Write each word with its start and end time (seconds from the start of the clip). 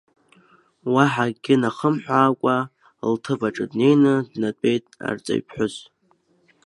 Уаҳа 0.93 1.25
акгьы 1.29 1.55
ахымҳәаакәа 1.69 2.55
лҭыԥ 3.11 3.41
аҿы 3.47 3.65
днеины 3.71 4.13
днатәеит 4.31 4.85
арҵаҩԥҳәыс. 5.07 5.75